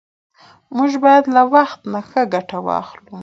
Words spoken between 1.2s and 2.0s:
له وخت نه